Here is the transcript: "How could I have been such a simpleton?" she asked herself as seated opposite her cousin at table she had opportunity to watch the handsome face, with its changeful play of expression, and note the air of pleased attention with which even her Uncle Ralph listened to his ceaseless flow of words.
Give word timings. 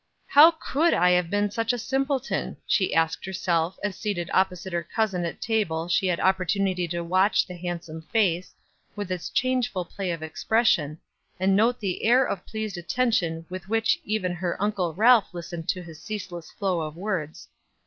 "How 0.25 0.49
could 0.49 0.95
I 0.95 1.11
have 1.11 1.29
been 1.29 1.51
such 1.51 1.71
a 1.73 1.77
simpleton?" 1.77 2.57
she 2.65 2.95
asked 2.95 3.23
herself 3.23 3.77
as 3.83 3.95
seated 3.95 4.31
opposite 4.33 4.73
her 4.73 4.81
cousin 4.81 5.25
at 5.25 5.39
table 5.39 5.87
she 5.89 6.07
had 6.07 6.19
opportunity 6.19 6.87
to 6.87 7.03
watch 7.03 7.45
the 7.45 7.53
handsome 7.55 8.01
face, 8.11 8.55
with 8.95 9.11
its 9.11 9.29
changeful 9.29 9.85
play 9.85 10.09
of 10.09 10.23
expression, 10.23 10.97
and 11.39 11.55
note 11.55 11.79
the 11.79 12.03
air 12.03 12.25
of 12.25 12.43
pleased 12.47 12.79
attention 12.79 13.45
with 13.47 13.69
which 13.69 13.99
even 14.03 14.33
her 14.33 14.59
Uncle 14.59 14.95
Ralph 14.95 15.31
listened 15.35 15.69
to 15.69 15.83
his 15.83 16.01
ceaseless 16.01 16.49
flow 16.49 16.81
of 16.81 16.97
words. 16.97 17.47